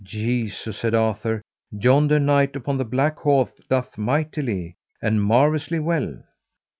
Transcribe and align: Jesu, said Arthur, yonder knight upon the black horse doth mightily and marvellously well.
Jesu, 0.03 0.71
said 0.71 0.95
Arthur, 0.95 1.43
yonder 1.69 2.19
knight 2.19 2.55
upon 2.55 2.79
the 2.79 2.83
black 2.83 3.17
horse 3.19 3.53
doth 3.69 3.99
mightily 3.99 4.75
and 4.99 5.23
marvellously 5.23 5.77
well. 5.77 6.23